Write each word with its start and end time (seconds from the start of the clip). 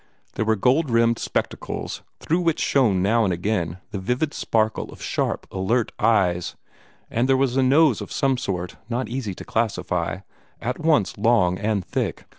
There 0.33 0.45
were 0.45 0.55
gold 0.55 0.89
rimmed 0.89 1.19
spectacles, 1.19 2.01
through 2.19 2.39
which 2.39 2.59
shone 2.59 3.03
now 3.03 3.23
and 3.23 3.31
again 3.31 3.77
the 3.91 3.99
vivid 3.99 4.33
sparkle 4.33 4.91
of 4.91 4.99
sharp, 4.99 5.45
alert 5.51 5.91
eyes, 5.99 6.55
and 7.11 7.29
there 7.29 7.37
was 7.37 7.55
a 7.55 7.61
nose 7.61 8.01
of 8.01 8.11
some 8.11 8.35
sort 8.39 8.77
not 8.89 9.09
easy 9.09 9.35
to 9.35 9.45
classify, 9.45 10.21
at 10.59 10.79
once 10.79 11.19
long 11.19 11.59
and 11.59 11.85
thick. 11.85 12.25